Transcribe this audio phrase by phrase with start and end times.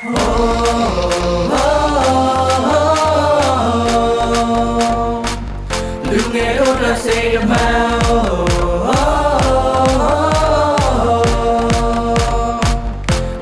[0.00, 0.04] လူ
[6.34, 7.88] ငယ်တို့အတွက်စိတ်အမှန်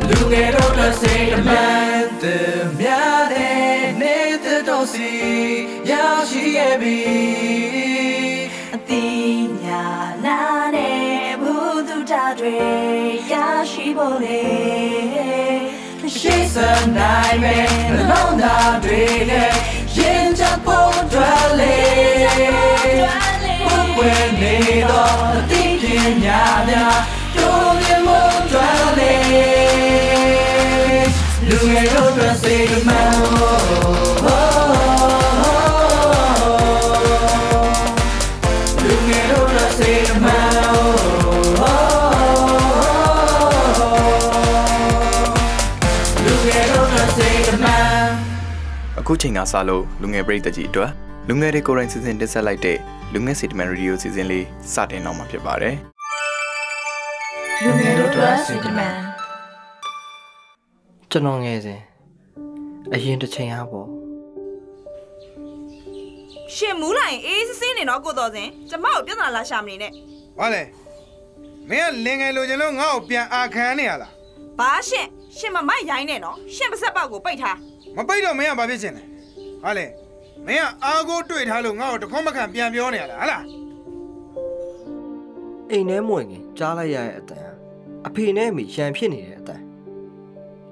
[0.08, 2.24] လူငယ်တို့အတွက်စိတ်အမှန်တ
[2.80, 5.12] များတဲ့နေတဲ့တော့စီ
[5.90, 7.00] ရောက်ရှိခဲ့ပြီ
[8.74, 9.06] အတိ
[9.62, 9.84] ညာ
[10.24, 10.40] နာ
[10.74, 11.54] နဲ့ဘု
[11.88, 12.56] သူတာတွေ
[13.32, 13.34] ရ
[13.70, 14.55] ရှိဖို့လေရှိ
[16.56, 16.58] စ
[16.98, 19.52] နိုင်မယ်နှလုံးသားတွေနဲ့
[19.96, 22.45] ရင်ချဖို့တွေ့လေ
[49.16, 50.90] ခုချိန်ကစလို့လူငယ်ပရိသတ်ကြီးအတွက်
[51.28, 52.78] လူငယ်တွေကိုယ်တိုင်စီစဉ်တင်ဆက်လိုက်တဲ့
[53.12, 55.76] လူငယ်စီတမန်ရေဒီယိုစီစဉ်လေးစတင်တော့မှာဖြစ်ပါတယ်
[57.62, 58.94] လူငယ်တို့အတွက်စိတ်တမန်
[61.10, 61.80] ကျွန်တော်ငယ်စဉ်
[62.94, 63.86] အရင်တစ်ချိန်ဟာပေါ့
[66.54, 69.92] ရှင်မူးလိုက်ရင်အေးစစ်စစ်နေတော့ကိုတော်စင်ကျမကိုပြဿနာလာရှာမနေနဲ့
[70.38, 70.62] ဘာလဲ
[71.70, 74.12] မင်းကလင်ငယ်လိုချင်လို့ငါ့ကိုပြန်အာခံနေရလား
[74.58, 75.06] ဘာရှင်
[75.38, 77.58] ရှင်မမိုက်ရိုင်းနဲ့နော်ရှင်ပါဆက်ပေါက်ကိုပိတ်ထား
[77.96, 79.02] မပိတ်တော့မင်းကဘာဖြစ်ချင်လဲ
[79.62, 79.86] ဟာလဲ
[80.46, 83.44] မင်းကအာကိုတွေ့ထားလို့ငါ့ကိုတစ်ခွန်းမခံပြန်ပြောနေရလားဟာလား
[85.70, 87.48] အိမ်ထဲမဝင်ခင်ကြားလိုက်ရတဲ့အတန်
[88.06, 89.62] အဖေနဲ့အမေရန်ဖြစ်နေတဲ့အတန်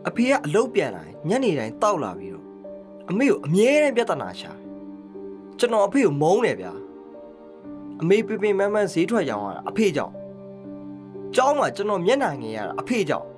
[0.08, 2.46] အဖေကအလုတ်ပြန်လာရင်ညနေတိုင်းတောက်လာပြီးတော့
[3.10, 4.60] အမေကိုအမြဲတမ်းပြဿနာရှာတယ်
[5.58, 6.72] ကျွန်တော်အဖေကိုမုန်းတယ်ဗျာ
[8.00, 10.14] အမေပြပင်မန်းမန်းဈေးထွက်ရောင်းရတာအဖေကြောင့်
[11.34, 13.28] ကျောင်းမှာကျွန်တော်မျက်နှာငယ်ရတာအဖေကြောင့်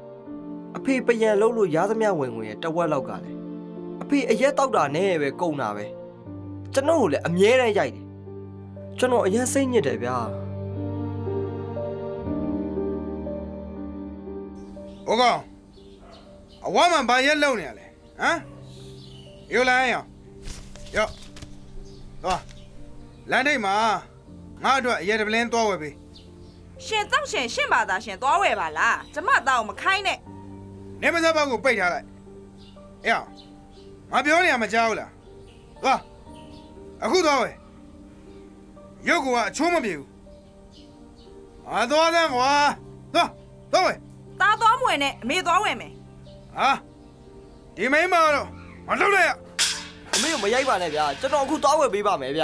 [0.76, 3.35] အဖေပယံလုံးလို့ရားသမျှဝင်ဝင်ရဲ့တဝက်လောက်ကလည်း
[4.02, 5.84] အဖေအရက်တောက်တာနဲ့ပဲကုန်တာပဲ
[6.74, 8.04] ကျွန်တော်ကိုလည်းအမြဲတမ်းရိုက်တယ်
[8.98, 10.16] ကျွန်တော်အရင်စိတ်ညစ်တယ်ဗျာ
[15.06, 15.40] ဟိုကောင်
[16.66, 17.86] အဝါမှဘာရက်လုံနေရလဲ
[18.20, 18.38] ဟမ်
[19.54, 20.02] ယောလိုင်းရော
[20.96, 21.08] ယော
[22.22, 22.42] သွား
[23.30, 23.74] လမ်းထိပ်မှာ
[24.62, 25.94] ငါအတွက်အရက်တပလင်းသွားဝယ်ပေး
[26.84, 30.18] ရှင်တောက်ရှင်ရှင်ပါသားရှင်သွားဝယ်ပါလားကျမတောက်မခိုင်းနဲ့
[31.02, 32.06] နေမစပ်ဘောက်ကိုပိတ်ထားလိုက်
[33.04, 33.28] အေးအောင်
[34.12, 35.10] ငါပြောနေရမကြောက်ဘူးလား
[35.82, 36.00] သွား
[37.02, 37.54] အခုသွားဝယ်
[39.08, 40.08] ရုပ်ကအချိုးမပြေဘူး
[41.68, 42.50] အာသွားတယ်ကွာ
[43.14, 43.30] သွား
[43.72, 43.98] သွားဝယ်
[44.40, 45.92] တားသွားမဝင်နဲ့အမေသွားဝယ်မယ်
[46.58, 46.70] ဟာ
[47.76, 48.48] ဒီမိန်းမတော့
[48.88, 49.30] မလုပ်လိုက်ရ
[50.14, 52.42] အမေကိုမရိုက်ပါနဲ့ဗျာကျွန်တော်အခုသွားဝယ်ပေးပါမယ်ဗျ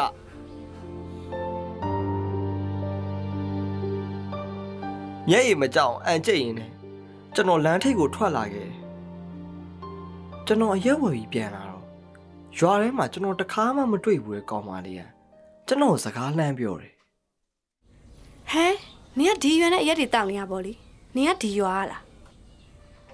[5.28, 6.74] မျက်ရည်မကြောက်အောင်အန်ကျိတ်ရင်လည်း
[7.34, 8.71] ကျွန်တော်လမ်းထိပ်ကိုထွက်လာခဲ့တယ်
[10.47, 11.84] ကျွန်တော်အရက်ဝယ်ပြီးပြန်လာတော့
[12.58, 15.03] ရွာထဲမှာကျွန်တော်တခါမှမတွေ့ဘူးတဲ့ကောင်မလေးက
[15.66, 16.94] ကျွန်တော်ကိုစကားလှမ်းပြောတယ်
[18.50, 18.66] ဟဲ
[19.19, 20.72] နင်ကဒီရွယ်နဲ့အရက်တွေတောက်နေရပေါ့လေ
[21.14, 22.02] နင်ကဒီရွာလား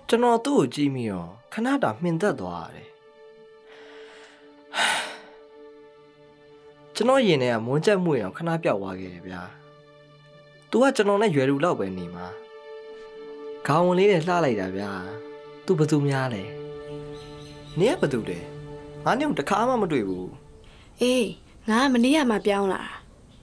[0.09, 2.89] ကျွန်တော်သူ့ကိုကြည့်မိတော့ခဏတာမှင်သက်သွားရတယ်
[6.95, 9.43] ကျွန်တော်ရင်ထဲကမွန်းချက်မှုရင်အောင်ခဏပြောက်သွားခဲ့တယ်ဗျာ။
[10.71, 12.27] तू ကကျွန်တော်နဲ့ရွယ်လူလောက်ပဲနေမှာ။
[13.67, 14.91] ခေါင်းဝင်လေးနဲ့လှလိုက်တာဗျာ။
[15.65, 16.45] तू ဘသူများလဲ။
[17.81, 18.39] နင်ကဘသူလဲ။
[19.05, 20.31] ငါနဲ့တခါမှမတွေ့ဘူး
[21.01, 21.29] အေး
[21.69, 22.91] ငါကမနေ့ကမှပြောင်းလာတာ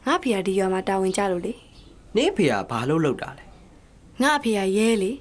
[0.06, 1.53] ငါဖေကဒီရွာမှာတာဝန်ကြလို့လေ။
[2.16, 3.44] နင်အဖေကဘာလို့လောက်တာလဲ
[4.22, 5.12] ငါအဖေကရဲလေ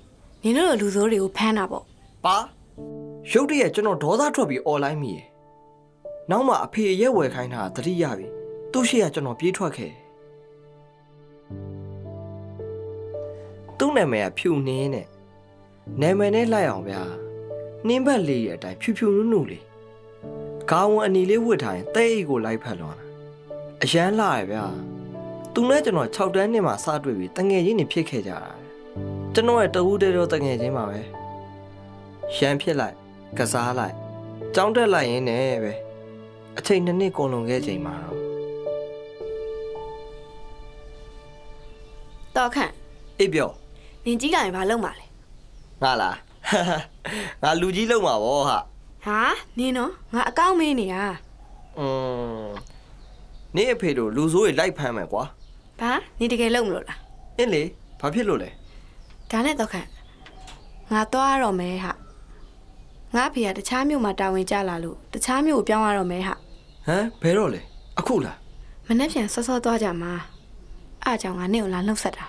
[0.43, 1.85] နင်တို့လိုလူဆိုးတွေကိုဖမ်းတာပေါ့။
[2.25, 2.37] ပါ။
[3.31, 5.27] ရုတ်တရက်ကျွန်တော်ဒေါသထွက်ပြီးអော်လိုက်မိရယ်။
[6.31, 8.27] နောက်မှအဖေရဲ့ဝယ်ခိုင်းတာသတိရပြီ။
[8.73, 10.01] သူ့ရှိကကျွန်တော်ပြေးထွက်ခဲ့တယ်။
[13.79, 15.07] သူ့နာမည်ကဖြူနှင်းနဲ့
[16.01, 17.03] နာမည်နဲ့လိုက်အောင်ဗျာ။
[17.87, 19.63] နှင်းဘက်လေးရဲ့အတိုင်းဖြူဖြူနုနုလေး။
[20.71, 23.05] ခေါင်းဝင်အနီလေးဝတ်ထားရင်တဲ့အိတ်ကိုလိုက်ဖက်လွန်တာ။
[23.83, 24.65] အရန်လာရယ်ဗျာ။
[25.55, 28.51] သူနဲ့ကျွန်တော်6တန်းနှစ်မှာစတွေ့ပြီးတငယ်ချင်းတွေဖြစ်ခဲ့ကြတာ။
[29.35, 31.01] ကျွန်တော်ရဲ့တဝူးတဲတော့တငယ်ချင်းပါပဲ။
[32.37, 32.97] ရန်ဖြစ်လိုက်
[33.39, 33.95] ကစားလိုက်
[34.55, 35.73] ကြောင်းတက်လိုက်ရင်းနဲ့ပဲ
[36.59, 38.19] အချိန်တစ်နှစ်ကုန်လွန်ခဲ့ချိန်မှာတော့
[42.37, 42.73] တော့ခန့်
[43.19, 43.51] အေးပြော
[44.05, 45.07] နင်ကြီးလာရင်ဘာလုပ်မှာလဲ
[45.83, 46.17] ငါလား
[47.43, 48.59] ငါလူကြီးလုံးမှာဗောဟာ
[49.07, 49.21] ဟာ
[49.59, 51.03] နင်နော်ငါအကောင့်မေးနေတာ
[51.79, 51.87] อื
[52.45, 52.49] ม
[53.57, 55.23] နေအဖေတို့လူဆိုးတွေလိုက်ဖမ်းမယ်ကွာ
[55.81, 56.99] ဘာနင်တကယ်လုပ်မလို့လား
[57.39, 57.63] အင်းလေ
[58.01, 58.51] ဘာဖြစ်လို့လဲ
[59.31, 59.89] ဒါနဲ့တော့ခန့်
[60.93, 61.93] ငါသွားရတော့မယ်ဟာ
[63.15, 66.35] ငါဖေကတခြားမြို့မှာတာဝန်ကြလာလို့တခြားမြို့ကိုပြောင်းရတော့မယ်ဟာ
[66.87, 67.61] ဟမ်ဘယ်တော့လဲ
[67.99, 68.37] အခုလား
[68.87, 70.13] မနေ့ပြန်စောစောသွားကြမှာ
[71.05, 72.27] အားကြောင့်ငါနေ့ကိုလာနှုတ်ဆက်တာ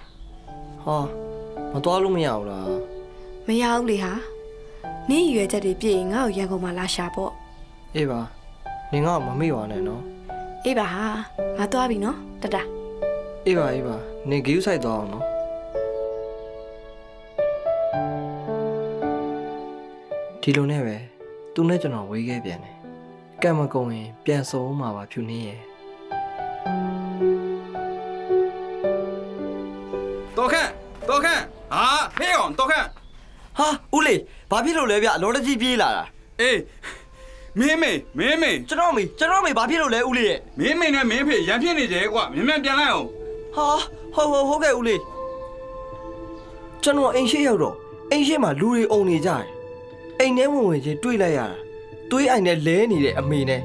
[0.83, 0.97] ဟာ
[1.73, 2.94] မတော်လို့မရဘူးလား
[3.47, 4.12] မရဘူးလေဟာ
[5.09, 7.31] နင်းရွယ်ချက်တွေပြည့်ရင်ငါ့ကိုရန်ကုန်မှာလာရှာပေါ့
[7.95, 8.19] အေးပါ
[8.92, 10.03] နင်ငါ့ကိုမမေ့ပါနဲ့နော်
[10.65, 11.06] အေးပါဟာ
[11.57, 12.57] ငါသွားပြီနော်တတ
[13.45, 13.95] အေးပါအေးပါ
[14.30, 15.25] နင်ဂယူးဆိုင်သွားအောင်နော်
[20.42, 20.95] ဒီလိုနဲ့ပဲ
[21.53, 22.75] သူနဲ့ကျွန်တော်ဝေးခဲ့ပြန်တယ်
[23.42, 25.59] ကံမကုန်ရင်ပြန်စုံမှာပါဖြူနေရဲ့
[33.57, 34.19] ဟာဦးလေး
[34.52, 36.04] ဘာဖြစ်လို့လဲဗျလော်တကြီးပြေးလာတာ
[36.42, 36.60] အေး
[37.60, 43.07] မင်းမေမင်းမေကျွန်တော်မေကျွန်တော်မေဘာဖြစ်လို့လဲဦးလေးရဲ့မင်းမေနဲ့မင်းဖေရန်ဖြစ်နေကြကွာမြန်မြန်ပြန်လိုက်အောင်
[43.56, 43.68] ဟာ
[44.16, 45.02] ဟုတ်ဟုတ်ဟုတ်ကဲ့ဦးလေး
[46.84, 47.75] ကျွန်တော်အိမ်ရှိရောက်တော့
[48.12, 49.46] အိမ်ရှိမှာလူတွေအုံနေကြတယ်
[50.19, 51.48] အိမ်ထဲဝင်ဝင်ချင်းတွေ့လိုက်ရတာ
[52.10, 53.62] သွေးအိုင်နဲ့လဲနေတဲ့အမေနဲ့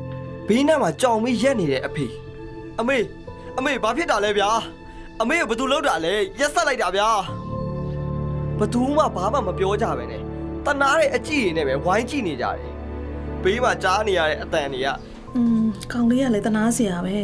[0.49, 2.07] ဘေးနားမှာကြောင်ပြီးရက်နေတဲ့အဖေ
[2.81, 2.99] အမေ
[3.59, 4.49] အမေဘာဖြစ်တာလဲဗျာ
[5.21, 7.09] အမေကဘာလို့လောက်တာလဲရက်ဆက်လိုက်တာဗျာ
[8.61, 10.23] ဘသူမှဘာမှမပြောကြပဲနဲ့
[10.67, 12.59] တနာတဲ့အကြည့်ရည်နဲ့ပဲဝိုင်းကြည့်နေကြတယ်
[13.43, 14.89] ဘေးမှာကြားနေရတဲ့အတန်တွေက
[15.37, 17.19] อืมကောင်လေးကလည်းတနာစရာပဲ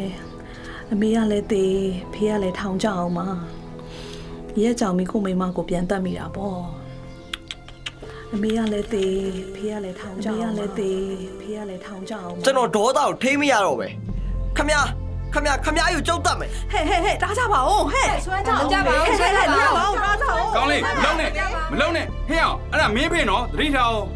[0.93, 1.79] အမေကလည်းတေး
[2.13, 3.27] ဖေကလည်းထောင်ကြအောင်ပါ
[4.61, 6.61] ရဲကြောင်မီကိုမိမကိုပြန်တတ်မိတာပေါ့
[8.33, 9.17] အမေကလည်းတေး
[9.55, 11.01] ဖေကလည်းထောင်ကြအောင်အမေကလည်းတေး
[11.41, 13.89] ဖေကလည်းထောင်ကြအောင်ပါကျွန်တော်ဒေါသကိုထိမရတော့ပဲ
[14.57, 14.77] ခမရ
[15.35, 21.31] ခမရခမရယူကြုတ်တတ်မယ်ဟဲ့ဟဲ့ဟဲ့တားကြပါဦးဟဲ့ဆွဲကြအောင်ကြပါဦးဆွဲကြပါဦးတားကြအောင်ကောင်းလေးမလုံးနဲ့
[21.73, 24.09] မလုံးနဲ့ဟေးအောင်အဲ့ဒါမင်းဖေနော်သတိထားအောင်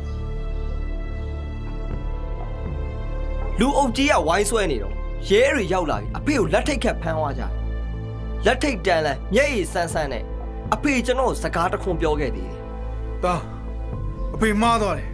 [3.60, 4.94] လူအုပ်ကြီးကဝိုင်းဆွဲနေတော့
[5.28, 7.52] ရဲတွေရောက်လာပြီအဖေကိုလက်ထိတ်ခတ်ဖမ်းသွားကြတယ်
[8.46, 10.24] လက်ထိတ်တန်းလဲမျက်ရည်ဆန်းဆန်းနဲ့
[10.74, 12.58] အဖေကျွန်တော်ကိုစကားတစ်ခွန်းပြောခဲ့သေးတယ်
[13.24, 13.34] တာ
[14.34, 15.08] အဖေမားသွားတယ်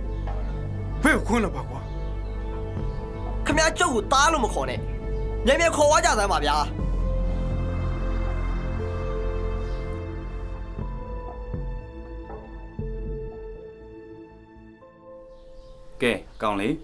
[1.02, 1.80] ဖေကိုခွန်းလို့ပါကွာ
[3.46, 4.80] ခမရကျုပ်ကိုတားလို့မခေါ်နဲ့
[5.46, 6.56] မြန်မြန်ခေါ်သွားကြစမ်းပါဗျာ
[16.02, 16.12] ကဲ
[16.42, 16.74] ကောင်းလေး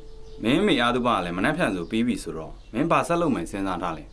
[0.42, 4.04] မင်းမေအားသူပါလည်းမနှက်ဖြန်ဆိုပြီးပြီဆိုတော့မင်းဘာဆက်လုပ်မယ်စဉ်းစားထားလဲ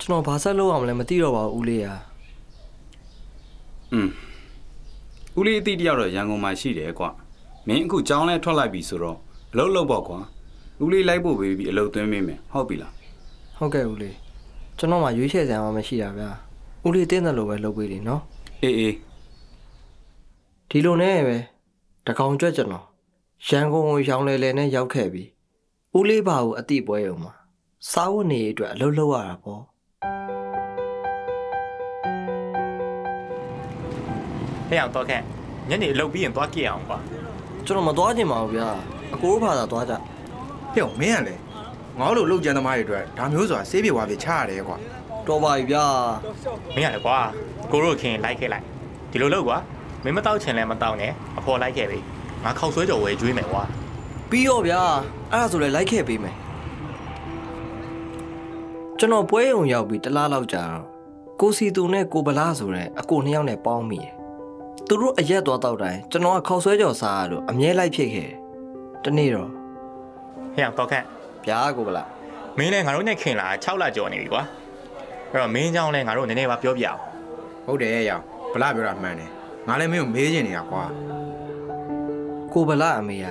[0.00, 1.94] ကျွန်တော်ဘာဆက်လုပ်အောင်လဲမသိတော့ပါဘူးဦးလေးရာ
[3.92, 4.08] อืม
[5.38, 7.10] ဦးလေးအတိတယောက်တော့ရန်ကုန်မှာရှိတယ်ကွာ
[7.66, 9.18] မင်းအခုကြောင်းလဲထွက်လိုက်ပြီဆိုတော့
[9.52, 10.18] အလုပ်လုပ်ပေါ့ကွာ
[10.82, 13.03] ဦးလေးလိုက်ဖို့ပေးပြီးအလုပ်သွင်းပေးမယ်ဟုတ်ပြီလား
[13.58, 14.16] ဟုတ်ကဲ့ဦးလေး
[14.78, 16.30] ကျွန်တော်မှရွေးချယ်စရာမှမရှိတာဗျာ
[16.86, 18.22] ဦးလေးတင်းတယ်လို့ပဲလုပ်ပေးတယ်နော်
[18.62, 18.94] အေးအေး
[20.70, 21.36] ဒီလိုနဲ့ပဲ
[22.06, 22.84] တကောင်ကြွက်ကျွန်တော်
[23.48, 25.24] ရန်ကုန်ကိုရောင်းလဲလဲနဲ့ရောက်ခဲ့ပြီ
[25.96, 27.32] ဦးလေးပါကိုအတိပွဲရုံမှာ
[27.90, 29.60] စားဝတ်နေရေးအတွက်အလုပ်လုပ်ရတာပေါ့
[34.68, 35.24] ဟဲ့အောင်တော့ခန့်
[35.68, 36.98] ညနေအလုပ်ပြီးရင်သွားကြည့်အောင်ကွာ
[37.66, 38.68] ကျွန်တော်မသွားချင်ပါဘူးဗျာ
[39.14, 39.94] အကိုတို့ဘာသာသွားကြ
[40.74, 41.43] ဟဲ့မင်းကလည်း
[42.00, 44.76] ငေါ့လိုလှုပ်ကြံသမားတွေအတွက်ဒါမျိုးဆိုတာဆေးပြေဝါပြေချရတယ်ကွာ
[45.28, 45.84] တော်ပါပြီဗျာ
[46.74, 47.18] မင်းရလေကွာ
[47.70, 48.64] ကိုတို့ခင်လိုက်ခဲ့လိုက်
[49.10, 49.58] ဒီလိုလုပ်ကွာ
[50.04, 51.98] မင်းမတောက်ချင်လဲမတောက်နဲ့အဖော်လိုက်ခဲ့ပြီ
[52.44, 53.62] ငါခောက်ဆွဲကြော်ဝဲကျွေးမယ်ကွာ
[54.30, 54.80] ပြီးရောဗျာ
[55.32, 56.36] အဲ့ဒါဆိုလည်းလိုက်ခဲ့ပေးမယ်
[58.98, 60.86] ကျွန်တော်ပွဲရုံရောက်ပြီးတစ်လားလောက်ကြာတော့
[61.40, 64.12] ကိုစီတူနဲ့ကိုဗလာဆိုတဲ့အကိုနှစ်ယောက်နဲ့ပေါင်းမိတယ်
[64.88, 68.32] သူတို့အရက်သွားတော့တိုင်းကျွန်တော်ကခောက်ဆွဲကြော်စားရလို့အမြဲလိုက်ဖြစ်ခဲ့တယ်
[69.04, 69.48] တနေ့တော့
[70.54, 71.04] ဟဲ့အောင်တော့ခန့်
[71.45, 72.03] ဗျာကိုဗလာ
[72.57, 74.43] မင်းလည်းငါတို့နဲ့ခင်လာ6လကြော်နေပြီကွာ
[75.31, 76.99] အဲ့တော့မင်းเจ้าလည်းငါတို့နည်းနည်းပါပြောပြအောင်
[77.65, 78.23] ဟုတ်တယ်ရဲ့ရောင်
[78.53, 79.29] ဗလာပြောတာမှန်တယ်
[79.67, 80.83] ငါလည်းမင်းကိုမေးချင်နေတာကွာ
[82.53, 83.25] ကိုဗလာအမေက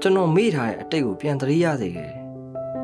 [0.00, 2.20] ကျွန်တော်မေ့ထားတဲ့အတိတ်ကိုပြန်သတိရစေခဲ့တယ်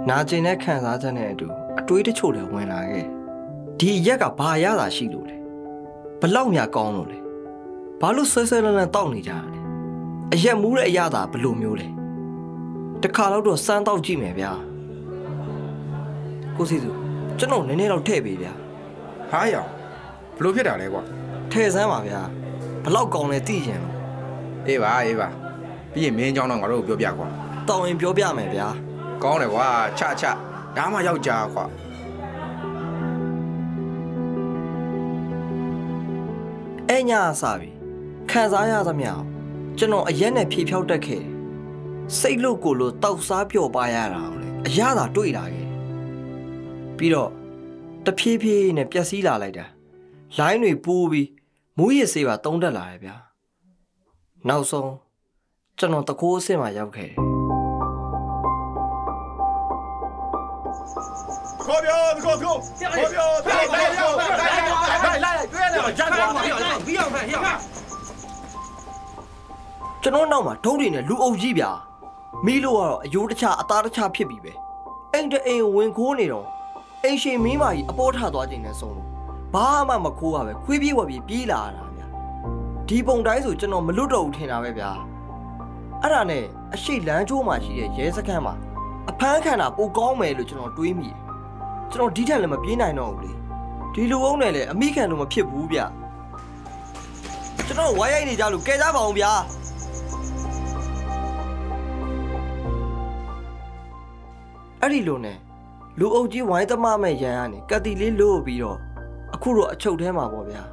[0.08, 1.46] နာကျင်တဲ့ခံစားချက်နဲ့အတူ
[1.78, 3.08] အတွေးတချို့လည်းဝင်လာခဲ့တယ်
[3.78, 5.36] ဒီအရက်ကဘာရတာရှိလို့လဲ
[6.20, 7.18] ဘလောက်များကောင်းလို့လဲ
[8.00, 9.58] ဘာလို့ဆွဲဆွဲလန်းလန်းတောက်နေကြတာလဲ
[10.34, 11.88] အရက်မူးတဲ့အရသာဘယ်လိုမျိုးလဲ
[13.02, 14.52] တခါတော့တော့စမ်းတောက်ကြည့်မယ်ဗျာ
[16.56, 16.90] ကိုစီစု
[17.38, 18.52] ကျွန်တော်နည်းနည်းတော့ထည့်ပေးဗျာ
[19.30, 19.68] ဟာရောင်
[20.36, 21.02] ဘလို့ဖြစ်တာလဲကွာ
[21.52, 22.20] ထည့်စမ်းပါဗျာ
[22.84, 23.94] ဘလောက်ကောင်းလဲသိရင်လို့
[24.68, 25.28] အေးပါအေးပါ
[25.92, 27.28] ပြီးရင်မင်းเจ้าတော့ငါတို့ကိုပြောပြကွာ
[27.68, 28.68] တောင်းရင်ပြောပြမယ်ဗျာ
[29.22, 29.66] ကောင်းတယ်ကွာ
[29.98, 30.24] ချချ
[30.76, 31.64] ဒါမှယောက်ျားကွာ
[36.88, 37.70] အဲ့ညအစားပြီ
[38.30, 39.24] ခံစားရသမျှအောင်
[39.78, 41.36] ကျွန်တော်အရက်နဲ့ဖြေဖြောက်တက်ခဲ့တယ်
[42.19, 45.69] စိတ်လို့ကိုယ်လို့တောက်စားပျော်ပါရတာအောင်လေအရသာတွေ့လာခဲ့တယ်
[46.97, 47.29] ပြီးတော့
[48.05, 49.65] တဖြည်းဖြည်းနဲ့ပျက်စီးလာလိုက်တာ
[50.39, 51.29] လိုင်းတွေပူးပြီး
[51.77, 53.15] မူးရစ်စေးပါတုံးတက်လာတယ်ဗျာ
[54.49, 54.91] နောက်ဆုံး
[55.77, 57.17] ကျွန်တော်တကိုးအစ်စ်မှရောက်ခဲ့တယ်
[61.63, 67.59] ခေါ်ပြောခေါ်ခေါ်ခေါ်ပြောလိုက်လိုက်လိုက်လိုက်လိုက်တွေ့ရတယ်ဂျန်ကောင်းပါပြီးအောင်ဖက်ဟေ့အောင်
[70.01, 71.71] ကျွန်တော်နောက်မှာဒုံးတွေနဲ့လူအုပ်ကြီးဗျာ
[72.45, 74.53] မီးလို့ကတော့အယိုးတစ်ခြားအသားတစ်ခြားဖြစ်ပြီပဲ
[75.13, 76.47] အိမ်တအိမ်ကိုဝင်ခိုးနေတော့
[77.03, 79.07] အိမ်ရှင်မင်းမကြီးအပေါ်ထသွားခြင်းနဲ့ဆုံးလို့
[79.53, 82.07] ဘာမှမခိုးရပဲခွေးပြေးဝက်ပြေးပြေးလာတာဗျာ
[82.87, 84.89] ဒီပုံတိုင်းဆိုကျွန်တော်မလွတ်တော့ဘူးထင်တာပဲဗျာ
[86.01, 88.53] အဲ့ဒါနဲ့အရှိလမ်းချိုးမှာရှိတဲ့ရဲစခန်းမှာ
[89.09, 91.17] အဖမ်းခံတာပိုကောင်းမယ်လို့ကျွန်တော်တွေးမိတယ်
[91.91, 93.31] ကျွန်တော်ဒီထက်လည်းမပြေးနိုင်တော့ဘူးလေ
[93.93, 95.79] ဒီလူအုံးနဲ့လည်းအမိခံလို့မဖြစ်ဘူးဗျ
[97.67, 99.31] ကျွန်တော်ဝိုင်းရိုက်နေကြလို့ကဲကြပါအောင်ဗျာ
[104.81, 105.37] အဲ့ဒီလိုနဲ့
[105.99, 108.77] လူအုပ်ကြီးဝိုင်းသမားမဲ့ရန်ကနေကတိလေးလို့ပြီးတော့
[109.33, 110.63] အခုတော့အချုပ်ထဲမှာပေါ့ဗျာ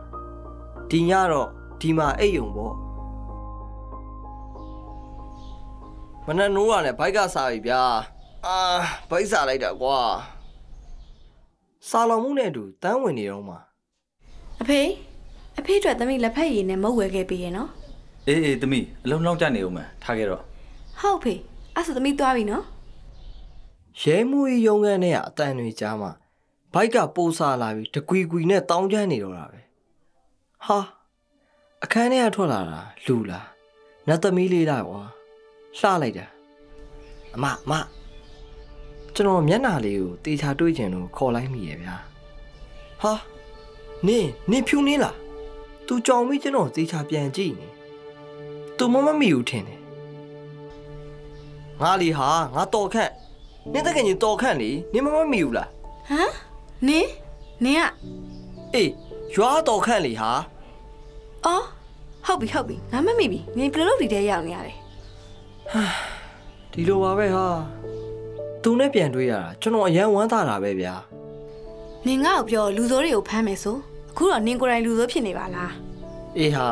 [0.91, 1.49] ဒီညတော့
[1.81, 2.75] ဒီမှာအိတ်ယုံပေါ့
[6.27, 7.83] မနက်နိုးရနဲ့ဘိုက်ကစားပြီဗျာ
[8.47, 8.59] အာ
[9.11, 9.99] ဘိုက်စားလိုက်တာကွာ
[11.89, 13.59] စာလောင်မှုနဲ့အတူတန်းဝင်နေတော့မှာ
[14.61, 14.81] အဖေ
[15.59, 17.71] အဖေအတွက်သမီးလက်ဖက်ရည်နဲ့မုတ်ဝဲခဲ့ပေးရဲ့နော်
[18.29, 20.43] အေးအေးသမီးအလုံးလောက်ကြနေဦးမယ်ထားခဲ့တော့
[21.01, 21.35] ဟုတ်ဖေ
[21.75, 22.65] အဲ့ဆိုသမီးသွားပြီနော်
[24.03, 26.11] ရဲမှုကြီးရုံးခန်းထဲကအတန်တွေကြားမှာ
[26.75, 29.61] ဘိုက်ကပိုးစားလာပြီးတကွီကွီနဲ့တောင်းကျမ်းနေတော့တာပဲ
[30.67, 30.79] ဟာ
[31.85, 33.47] အခန်းထဲကထွက်လာတာလူလား
[34.09, 35.03] နတ်သမီးလေးလားကွာ
[35.79, 36.27] လှလိုက်တာ
[37.35, 37.73] အမအမ
[39.15, 41.97] ကျွန်တော်မျက်နှာလေးကိုတေချာတွေးကျင်လို့ခေါ်လိုက်မိရဲ့ဗျာ
[43.01, 43.13] ဟာ
[44.07, 45.17] နင်းနင်းဖြူနင်းလား
[45.87, 47.69] तू ကြောင်ပြီးကျွန်တော်တေချာပြန်ကြည့်နေ
[48.77, 49.81] तू မမမီဘူးထင်တယ်
[51.81, 53.13] ငါလီဟာငါတော်ခန့်
[53.73, 55.69] နင်းတကယ်ကြီးတော်ခန့်လေနင်းမမမီဘူးလား
[56.09, 56.33] ဟမ်
[56.89, 57.11] နင်း
[57.65, 57.83] နင်းက
[58.75, 58.91] အေး
[59.35, 60.31] ရွာတော်ခန့်လေဟာ
[61.47, 61.65] အော်
[62.27, 64.73] ဟုတ်ပြီဟုတ်ပြီငါမမိပြီနင်းဘယ်လိုလုပ်ဒီတဲရောက်နေရလဲ
[66.73, 67.47] ဒီလိုပါပဲဟာ
[68.63, 70.95] သူနဲ့ပြန်တွေ့ရတာကျွန်တော်အရန်ဝမ်းသာတာပဲဗျာ
[72.07, 73.77] နင်းငါ့ကိုပြောလူစိုးတွေကိုဖမ်းမယ်ဆို
[74.11, 75.73] အခုတော့နင်းကိုယ်တိုင်လူစိုးဖြစ်နေပါလား
[76.39, 76.67] အေးဟာ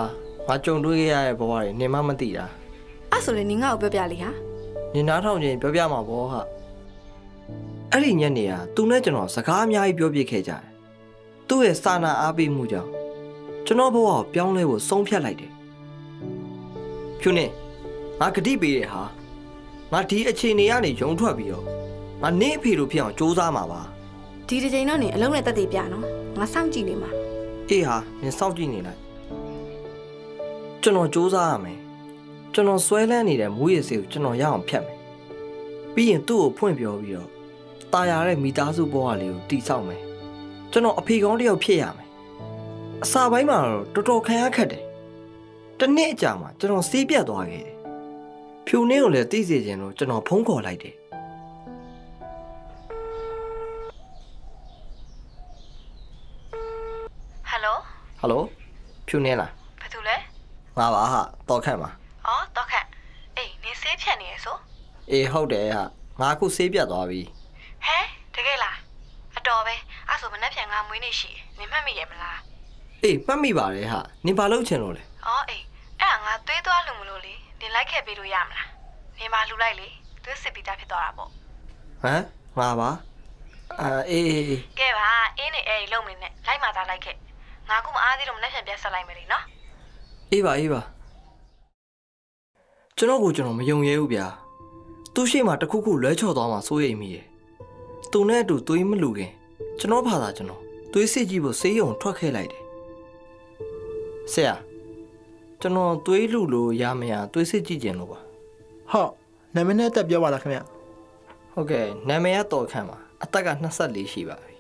[0.47, 2.45] ငါကြုံတွေ့ခဲ့ရတဲ့ဘဝတွေနင်မမသိတာ
[3.11, 4.31] အဲ့ဆိုလေနင်းငါ့ကိုပြောပြလေဟာ
[4.95, 6.41] နင်နားထောင်ချင်းပြောပြမှာပေါ့ဟာ
[7.93, 10.63] အဲ့ဒီညနေကသူနဲ့ကျွန်တော်စကားအများကြီးပြောပြခဲ့ကြတယ်
[11.49, 12.91] သူ့ရဲ့စာနာအားပေးမှုကြောင့်
[13.67, 15.53] ကျွန်တော်ဘဝကိုပြောင်းလဲဖို့ဆုံးဖြတ်လိုက်တယ်
[17.21, 17.47] ဖြူနေ
[18.21, 19.03] ငါဂတိပေးတယ်ဟာ
[19.93, 21.65] ငါဒီအခြေအနေကနေရုံထွက်ပြီးတော့
[22.23, 23.81] ငါနင့်အဖေလိုဖြစ်အောင်စူးစမ်းမှာပါ
[24.49, 26.05] ဒီတစ်ချိန်တော့နင်းအလုံးနဲ့တက်တည်ပြနော်
[26.39, 27.11] ငါစောင့်ကြည့်နေမှာ
[27.71, 29.01] အေးဟာနင်စောင့်ကြည့်နေလိုက်
[30.83, 31.79] ကျွန်တော်စူးစမ်းရမယ်
[32.53, 34.97] ကျွန်တော်ဆွဲလန်းနေတဲ့မူရည်စေကိုကျွန်တော်ရအောင်ဖြတ်မယ်
[35.95, 37.36] ပြီးရင်သူ့ကိုဖွင့်ပြောပြီးတော့
[37.96, 40.02] ตายရတဲ့မိသားစုဘဝလေးကိုတည်ဆောက်မယ်
[40.72, 42.08] ကျွန်တော်အဖေကောင်းတစ်ယောက်ဖြစ်ရမယ်
[43.04, 44.84] အစာပိုင်းမှာတော့တော်တော်ခံရခက်တယ်
[45.80, 47.76] တစ်နှစ်အကြာမှာကျွန်တော်စီးပြတ်သွားခဲ့တယ်
[48.68, 50.96] ဖြူနှင်းကိုလည်းသိစေခြင်းလို့ကျွန်တော်ဖုံးခေါ်လိုက်တယ်
[57.50, 57.78] ဟယ်လို
[58.20, 58.44] ဟယ်လို
[59.08, 60.16] ဖြူနှင်းလား ဘယ်သူလဲ
[60.78, 61.90] ငါပါဟာတော်ခန့်ပါ
[62.28, 62.86] အော်တော့ခန့်
[63.38, 64.56] အေးနင်းဆေးဖြတ်နေရဆို
[65.12, 65.84] အေးဟုတ်တယ်ဟာ
[66.20, 67.22] ငါအခုဆေးပြတ်သွားပြီ
[70.97, 72.39] ငါမွေးနေရှိနင်းမှတ်မိရဲ့မလား
[73.03, 75.63] အေးမှတ်မိပါတယ်ဟာနင်ဘာလုပ်ချင်လို့လဲအော်အေး
[76.01, 78.69] အဲ့ဒါငါသွေးသွားလို့မလို့လေနင်လိုက်ခဲ့ပေးလို့ရမလား
[79.19, 79.89] နင်မလူလိုက်လေ
[80.25, 81.33] သွေးစစ်ပြီးသားဖြစ်သွားတာပေါ့ဟ
[82.13, 82.23] မ်
[82.59, 82.91] ငါပါ
[83.81, 87.17] အာအေးအေးအေးကဲပါအင်းနေအဲ့ဒီလုံနေနဲ့လိုက်မှသာလိုက်ခဲ့
[87.69, 89.45] ငါကမအားသေးလို့မနေ့ပြန်ပြန်ဆက်လိုက်မယ်လေနော်
[90.33, 90.81] အေးပါအေးပါ
[92.97, 94.27] ကျွန်တော်ကိုကျွန်တော်မယုံရဲဘူးဗျာ
[95.15, 97.27] သူ့ရှိမှတစ်ခုခုလွဲချော်သွားမှစိုးရိမ်မိတယ်
[98.13, 99.31] သူနဲ့အတူသွေးမလူခင်
[99.79, 100.66] ကျွန်တော်ဘာသာကျွန်တော်
[100.99, 102.65] သွေးစစ်ကြည့်ဖို့ဆေးရုံထွက်ခဲ့လိုက်တယ်
[104.33, 104.55] ဆရာ
[105.61, 108.21] ကျွန်တော်သွေးလူလို့ရမရသွေးစစ်ကြည့်ကြင်လို့ပါ
[108.91, 109.13] ဟုတ်
[109.55, 110.61] နာမည်နဲ့တက်ပြောပါလားခင်ဗျ
[111.53, 114.55] ဟုတ်ကဲ့နာမည်ကတော်ခန့်ပါအသက်က24ရှိပါပြီ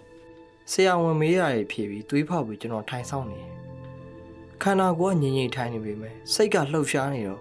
[0.70, 3.52] ဆရာဝန်မေးရတယ်ဖြေပြီးသွေးဖောက်ပြီးကျွန်တော်ထိုင်ဆောင်နေတယ်
[4.62, 7.40] ခန္ဓာကိုယ်ကငြိမ်ငြိမ်ထိုင်နေပေမဲ့စိတ်ကလှုပ်ရှားနေတော့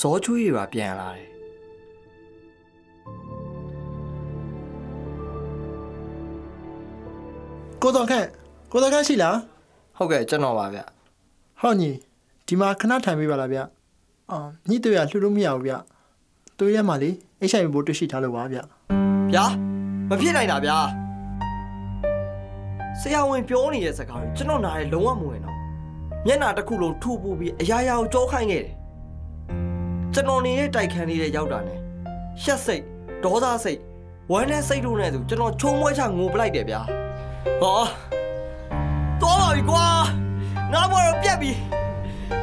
[0.00, 1.31] ဇောချွေးတွေပါပြန်လာတယ်
[7.82, 8.26] ကိုတော်ခန့်
[8.72, 9.36] ကိုတော်ခန့်ရှိလား
[9.96, 10.80] ဟုတ်ကဲ့ကျွန်တော်ပါဗျ
[11.60, 11.90] ဟောညီ
[12.46, 13.58] ဒီမှာခဏထိုင်ပေးပါလားဗျ
[14.30, 15.72] အော်ညီတွေ့ရလှူလို့မရဘူးဗျ
[16.58, 17.10] တွေ့ရမှာလေ
[17.50, 18.58] HIV ဘိုးတွေ့ရှိထားလို့ပါဗျ
[19.32, 19.44] ဗျာ
[20.08, 20.76] မဖြစ်နိုင်တာဗျာ
[23.00, 25.56] ဆရာဝန်ပြောနေတဲ့စကားကိုကျွန်တော်နားရဲလုံးဝမဝင်တော့
[26.26, 28.74] မျက်နှာတစ်ခုလုံးထူပူပြီးအရာရာကိုကြောခိုင်းခဲ့တယ်
[30.14, 31.78] ကျွန်တော်နေတဲ့တိုက်ခန်းလေးတွေရောက်တာနဲ့
[32.42, 32.82] ရှက်စိတ်
[33.24, 33.80] ဒေါသစိတ်
[34.32, 37.01] ဝမ်းနဲ့စိတ်တို့နဲ့ဆိုကျွန်တော်ချုံမွဲချငိုပလိုက်တယ်ဗျာ
[37.60, 37.80] ဟော
[39.22, 39.86] တော်ပါပြီကွာ
[40.72, 41.50] ငါဘောတော့ပြက်ပြီ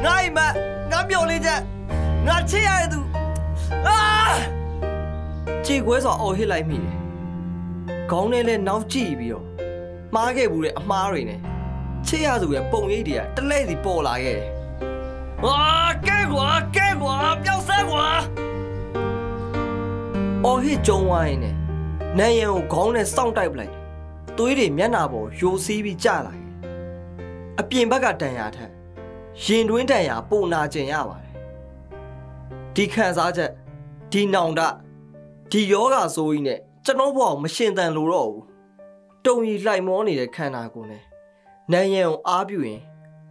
[0.04, 0.52] ငါအိမ်မက်
[0.90, 1.60] ငါမျော်လေးချက်
[2.26, 3.00] ငါချစ်ရတဲ့သူ
[3.86, 3.98] အာ
[5.66, 6.96] ကြေကွဲစွာအော်ဟစ်လိုက်မိတယ်
[8.10, 9.46] ခေါင်းနဲ့လဲနောက်ကြည့်ပြီးတော့
[10.14, 11.40] မှားခဲ့ဘူးတဲ့အမှားတွေနဲ့
[12.06, 14.48] ချစ်ရသူရဲ့ပုံရိပ်တွေကတလဲစီပေါ်လာခဲ့တယ်
[15.44, 15.58] အာ
[16.06, 18.06] ကဲကွာကဲကွာပျောက်ဆဲကွာ
[20.44, 21.54] အော်ဟစ်ကြုံဝိုင်းနဲ့
[22.18, 23.79] နန်းရံကိုခေါင်းနဲ့စောင့်တိုက်ပလိုက်တယ်
[24.36, 26.46] သွေးတွေမျက်နှာပေါ်ယိုစီးပြီးကျလာတယ်
[27.60, 28.70] အပြင်ဘက်ကတန်ရာထက်
[29.44, 31.34] ရင်တွင်းတန်ရာပုံနာကျင်ရပါတယ်
[32.74, 33.50] ဒီခံစားချက်
[34.12, 34.60] ဒီနောင်တ
[35.50, 38.44] ဒီယောဂဆိုးကြီးနဲ့ကျွန်တော်ဘဝကိုမရှင်တန်လို့တော့ဘူး
[39.24, 41.02] တုံရီလှိုက်မောနေတဲ့ခန္ဓာကိုယ်နဲ့
[41.72, 42.80] နန်းရံကိုအားပြုရင်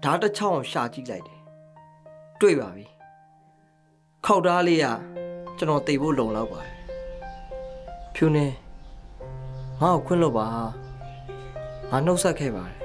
[0.04, 1.40] ဓာတ်တစ်ချောင်းအောင်ရှာကြည့်လိုက်တယ်
[2.42, 2.86] တွေ့ပါပြီ
[4.26, 4.86] ခောက်သားလေးက
[5.58, 6.74] ကျွန်တော်တိတ်ဖို့လုံလောက်ပါတယ်
[8.16, 8.46] ဖြူနေ
[9.82, 10.48] ငါ့ကိုခွင့်လို့ပါ
[11.92, 12.78] ငါနှုတ်ဆက်ခဲ့ပါတယ်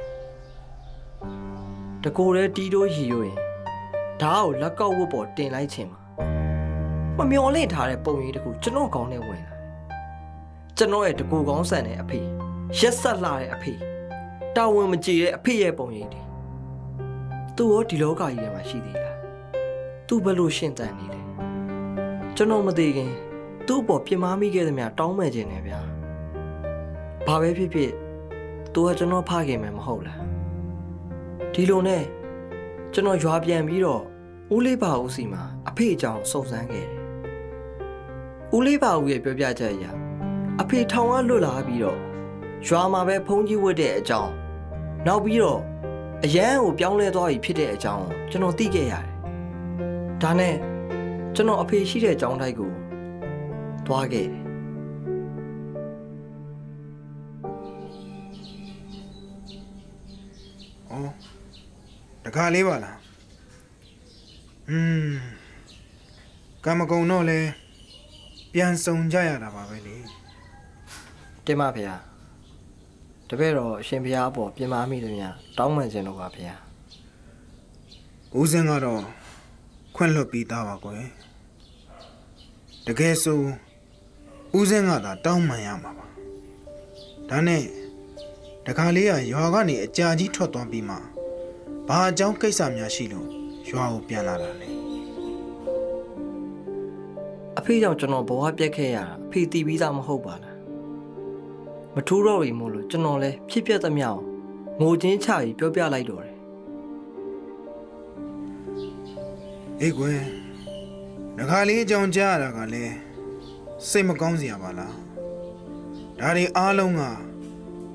[2.04, 3.37] တကိုယ်တည်းတီးတိုးရီရွရင်
[4.20, 6.00] ဓာတ်ကိုလက်ကောက်ဝတ်ပေါ်တင်လိုက်ခြင်းပါ
[7.18, 9.61] မမျော်လင့်ထားတဲ့ပုံရိပ်တစ်ခုကျွန်တော်ကောင်းနဲ့ဝင်လာတယ်
[10.76, 12.20] ကျွန်တော်ရဲ့တကူကောင်းဆန်တဲ့အဖေ
[12.78, 13.73] ရက်ဆက်လာတဲ့အဖေ
[14.56, 16.23] တာဝန်မကြေတဲ့အဖေရဲ့ပုံရိပ်တွေ
[17.56, 19.18] သူရောဒီလောကကြီးထဲမှာရှိသေးလား
[20.06, 21.20] သူဘယ်လိုရှင်းတန်နေလဲ
[22.37, 23.11] ကျွန်တော်မသိခင်
[23.66, 25.80] သူ့အပေါ်ပြင်းမာမိခဲ့သမျှတောင်းမဲ့ခြင်းနဲ့ဗျာ
[27.26, 27.92] ဘာပဲဖြစ်ဖြစ်
[28.74, 30.22] သူကကျွန်တော်ဖခင်မယ်မဟုတ်လား
[31.54, 32.04] ဒီလိုနဲ့
[32.92, 34.02] ကျွန်တော်ရွာပြန်ပြီးတော့
[34.54, 37.00] ဦးလေးပါဦးစီမှာအဖေအကြောင်းစုံစမ်းခဲ့တယ်
[38.56, 39.84] ဦးလေးပါဦးရဲ့ပြောပြချက်အရ
[40.60, 41.98] အဖေထောင်ကလွတ်လာပြီးတော့
[42.66, 44.32] ရွာမှာပဲဖုန်းကြီးဝတ်တဲ့အကြောင်း
[45.06, 45.60] နောက်ပြီးတော့
[46.24, 49.06] အရန်ကိုပြောင်းလဲသွားပြီဖြစ်တဲ့အကြောင်းကျွန်တော်သိခဲ့ရတယ်
[50.22, 50.54] ဒါနဲ့
[51.34, 52.70] ကျွန်တော်အဖေရှိတဲ့အကြောင်းတိုက်ကို
[53.86, 54.43] သွားခဲ့တယ်။
[62.24, 62.96] တကားလေးပါလား။
[64.70, 65.08] อืม
[66.64, 67.38] ကံမကုံတော့လဲ
[68.52, 69.96] ပြန်စုံကြရတာပါပဲလေ
[71.44, 71.94] တင်ပါဗျာ
[73.28, 76.54] တပည့်တော်အရှင်ဘုရားအပေါ်ပြင်မာမိတယ်များတောင်းပန်ခြင်းလို့ပါဗျာ။
[78.40, 79.02] ဦးစင်းကတော့
[79.96, 81.04] ခွင့်လွတ်ပြီးသားပါကွယ်။
[82.86, 83.40] တကယ်ဆို
[84.58, 86.06] ဦးစင်းကသာတောင်းပန်ရမှာပါ။
[87.30, 87.62] ဒါနဲ့
[88.66, 90.98] တခါလေးကရွာကနေအကြာကြီးထွက်သွားပြီးမှ
[91.88, 93.28] ဘာအကြောင်းကိစ္စများရှိလို့
[93.68, 94.68] ရွာကိုပြန်လာတာလဲ
[97.58, 100.56] အဖေကြောင့်ကျွန်တော်ဘဝပြက်ခဲ့ရတာအဖေတီးပြီးသားမဟုတ်ပါလား
[101.94, 104.16] မထူးတော့ရီမို့လို့ကျွန်တော်လဲဖြစ်ပြက်သမျှကို
[104.80, 106.37] ငိုချင်းချပြီးပြောပြလိုက်တော့တယ်
[109.80, 110.20] အေးကွယ်
[111.38, 112.94] တခါလေးအကြောင်းကြားရတာကလည်း
[113.88, 114.94] စိတ်မကောင်းစရာပါလား
[116.20, 117.02] ဒါတွေအားလုံးက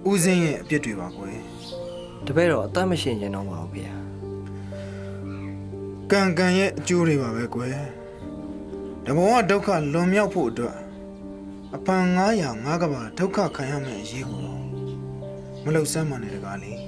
[0.10, 1.49] ဦးစင်းရဲ့အပြစ်တွေပါကွယ်
[2.26, 3.94] တပည့်တော်အသက်မရှင်ခြင်းတော့ပါဘူးဗျာ
[6.12, 7.78] ကံကံရဲ့အကျိုးတွေပါပဲကွယ်
[9.06, 10.78] တဘောကဒုက္ခလွန်မြောက်ဖို့အတွက်
[11.76, 12.06] အပန်
[12.36, 14.62] 900ငါးကဘာဒုက္ခခံရမယ့်အရေးကိုတော့
[15.64, 16.80] မလှုပ်ဆမ်းမှနဲ့တကားလေး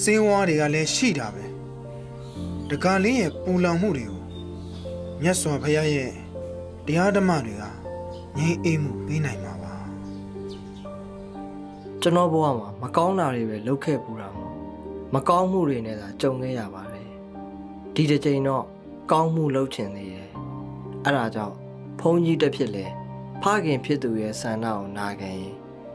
[0.00, 1.44] စေဝါးတွေကလည်းရှိတာပဲ
[2.70, 4.22] တကားလေးရဲ့ပူလောင်မှုတွေကို
[5.22, 6.12] မြတ်စွာဘုရားရဲ့
[6.86, 7.64] တရားဓမ္မတွေက
[8.36, 9.51] ငြိမ်းအေးမှုပေးနိုင်မှာပါ
[12.04, 14.52] ကျွန်တော်ဘဝမှာမကောင်းတာတွေပဲလုပ်ခဲ့ပူတာမို့
[15.14, 17.08] မကောင်းမှုတွေနဲ့သာကြုံခဲ့ရပါတယ်
[17.94, 18.64] ဒီတစ်ချိန်တော့
[19.12, 20.30] ကောင်းမှုလုပ်ချင်သေးတယ်
[21.04, 21.56] အဲ့ဒါကြောင့်
[22.00, 22.86] ဘုန်းကြီးတစ်ဖြစ်လဲ
[23.42, 25.54] ဖခင်ဖြစ်သူရဲ့ဆန္ဒကိုနာခံရင်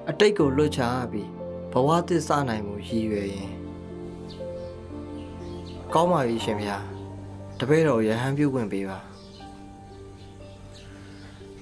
[0.10, 1.30] အတိတ်ကိုလွတ်ချပြီး
[1.72, 3.52] ဘဝသစ္စာနိုင်မှုရည်ရွယ်ရင်
[5.94, 6.78] ကောင်းပါပြီရှင်ဗျာ
[7.60, 9.00] တပည့်တော်ရဟန်းပြုခွင့်ပေးပါ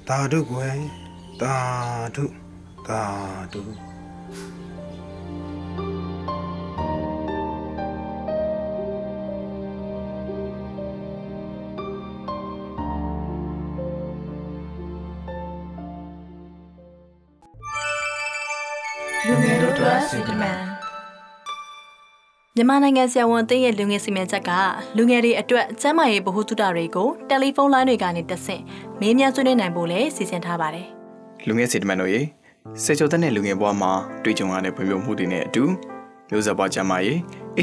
[0.08, 0.78] သာဓုကွယ်
[1.42, 1.56] သာ
[2.16, 2.26] ဓု
[2.88, 3.02] သာ
[3.54, 3.85] ဓု
[4.28, 20.60] လူငယ်တို့အတွက်စီတမန်
[22.56, 24.52] မြန်မာနိုင်ငံဆရာဝန်အသင်းရဲ့လူငယ်စီမံချက်က
[24.98, 28.64] လူငယ်တွေအတွက်ကျန်းမာရေးဗဟုသုတတွေကိုတယ်လီဖုန်းလိုင်းတွေကနေတဆင့်
[29.00, 30.88] မေးမြန်းဆွေးနွေးနိုင်ဖို့လည်းစီစဉ်ထားပါတယ်
[31.48, 32.22] လူငယ်စီတမန်တို့ရေ
[32.84, 33.92] စေချိုတဲ့နဲ့လူငယ်ဘဝမှာ
[34.24, 35.64] တွေ့ကြုံရတဲ့ဖွံ့ဖြိုးမှုတွေနဲ့အတူ
[36.30, 37.18] မျိုးဆက်ပွားကျန်းမာရေး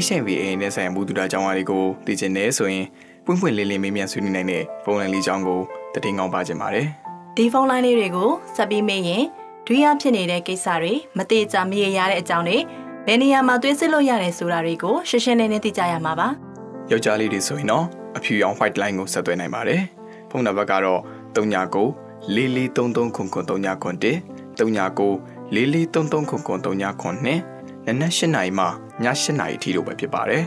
[0.05, 2.85] HIV AIDS နဲ့ဆိုင်ရာမှုတူတာကြောင်းအားတွေကိုသိချင်နေဆိုရင်
[3.25, 5.59] ပွင့်ပွင့်လင်းလင်းမေးမြန်းဆွေးနွေးနိုင်တဲ့ဖုန်းလိုင်းလေးကြောင်းကို
[6.03, 6.87] တည်ငောင်းပါခြင်းပါတယ်။
[7.37, 9.23] ဒီဖုန်းလိုင်းလေးတွေကိုဆက်ပြီးမေးရင်
[9.67, 12.57] ဒွိယဖြစ်နေတဲ့ကိစ္စတွေမတိကျမရေရတဲ့အကြောင်းတွေ
[13.05, 16.27] ဘယ်နေရာမှာသွေးစစ်လို့ရတယ်ဆိုတာတွေကိုရှင်းရှင်းလင်းလင်းသိကြရမှာပါ။
[16.91, 17.85] ယောက်ျားလေးတွေဆိုရင်တော့
[18.17, 19.81] အဖြူရောင် white line ကိုဆက်သွယ်နိုင်ပါတယ်
[20.29, 21.01] ဖုန်းနံပါတ်ကတော့
[21.35, 22.03] 39
[22.35, 23.39] 4433ခုခု
[24.57, 25.07] 39ခု
[25.55, 30.43] 1 39 4433ခုခု39ခု2နနက်8နာရီမှည8နာရီထိလို့ပဲဖြစ်ပါတယ်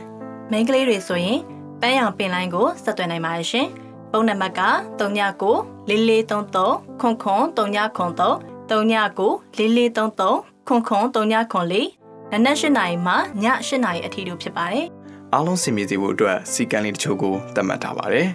[0.50, 1.38] မိန်းကလေးတွေဆိုရင်
[1.80, 3.68] ပန်းရောင်ပင်လိုင်းကိုဆက်သွယ်နိုင်ပါတယ်ရှင်။
[4.10, 4.62] ဖုန်းနံပါတ်က
[5.00, 5.52] 39
[5.88, 8.32] 4433ခွန်ခွန်39ခွန်3
[8.70, 14.86] 39 4433ခွန်ခွန်39ခွန်4နနက်၈နာရီမှည8နာရီအထိတို့ဖြစ်ပါတယ်
[15.32, 18.28] အားလုံးစင်ပြေစေဖို့အတွက်စီကံလေးတချို့ကိုသတ်မှတ်ထားပါတယ်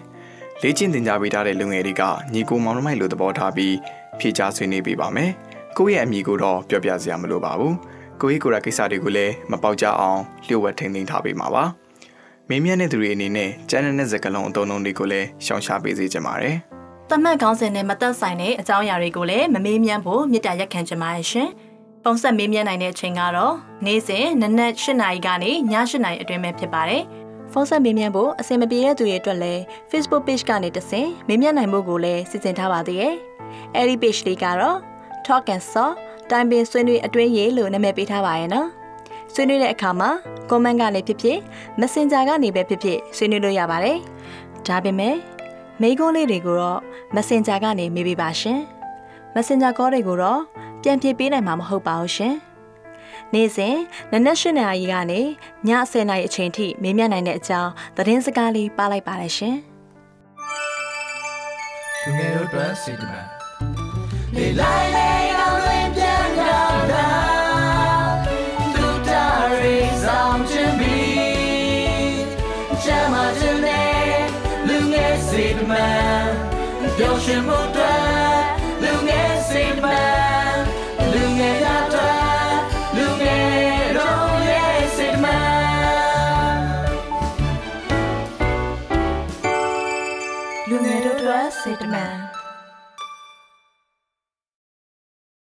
[0.62, 2.04] လေ့ကျင့်သင်ကြားပေးထားတဲ့လူငယ်တွေက
[2.34, 3.76] ညီကိုမောင်နှမိုက်လိုသဘောထားပြီး
[4.20, 5.32] ဖြည့်ချဆွေးနွေးပေးပါမယ်
[5.78, 7.76] ကိုယ့်ရဲ့အမိကိုတော့ပြောပြစရာမလိုပါဘူး
[8.22, 11.64] ကိုယ့်ရဲ့ကိုယ်ရကိစ္စတွေကိုလည်းမပေါက်ကြအောင်လျှို့ဝှက်ထိန်းသိမ်းထားပေးမှာပါ
[12.50, 16.56] မင်းမြတ်တဲ့သူတွေအနေနဲ့ကျန်းတဲ့စကလုံးအတုံးလုံးတွေကိုလည်းရှောင်ရှားပေးစေချင်ပါတယ်
[17.10, 21.50] တမတ်ကောင်းစဉ်နဲ့မသက်ဆိုင်တဲ့အကြောင်းအရာတွေကိုလည်းမမေးမြန်းဖို့မြစ်တာရက်ခံချင်ပါတယ်ရှင်။
[22.04, 23.56] ပုံဆက်မေးမြန်းနိုင်တဲ့အချိန်ကတော့
[23.86, 27.04] နေ့စဉ်နနက်၈နာရီကနေည၈နာရီအတွင်းပဲဖြစ်ပါတယ်။
[27.52, 33.16] ဖုန်းဆက်မေးမြန်းဖို့အဆင်မပြေတဲ့သူတွေအတွက်လည်း Facebook page ကနေတဆင်မေးမြန်းနိုင်မှုကိုလည်းစီစဉ်ထားပါသေးတယ်။
[33.76, 34.91] အဲဒီ page လေးကတော့
[35.28, 35.90] Talk and Saw
[36.30, 38.68] တိုင်ပင်ဆွေးနွေးအတွင်းရေးလို့နာမည်ပေးထားပါရဲ့နော်။
[39.34, 40.10] ဆွေးနွေးတဲ့အခါမှာ
[40.50, 41.38] comment ကနေဖြစ်ဖြစ်
[41.80, 43.98] Messenger ကနေပဲဖြစ်ဖြစ်ဆွေးနွေးလို့ရပါတယ်။
[44.68, 45.16] ဒါပေမဲ့
[45.82, 46.80] မိကုန်းလေးတွေကိုတော့
[47.16, 48.60] Messenger ကနေမေးပေးပါရှင်။
[49.36, 50.42] Messenger call တွေကိုတော့
[50.82, 52.36] ပြန်ဖြေပေးနိုင်မှာမဟုတ်ပါဘူးရှင်။
[53.34, 53.76] နေ့စဉ်
[54.12, 55.24] နနက်၈နာရီကနေည
[55.92, 59.56] 10နာရီအချိန်ထိမေးမြန်းနိုင်တဲ့အကြောင်းသတင်းစကားလေးပါလိုက်ပါတယ်ရှင်။
[62.04, 63.28] လူငယ်တို့အတွက်စေတမန်
[64.36, 65.11] လေလိုက်လေအောင်လ